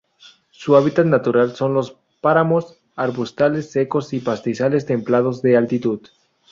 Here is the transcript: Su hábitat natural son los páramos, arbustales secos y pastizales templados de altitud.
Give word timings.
Su 0.49 0.75
hábitat 0.75 1.05
natural 1.05 1.55
son 1.55 1.75
los 1.75 1.95
páramos, 2.21 2.79
arbustales 2.95 3.69
secos 3.71 4.13
y 4.13 4.19
pastizales 4.19 4.87
templados 4.87 5.43
de 5.43 5.55
altitud. 5.55 5.99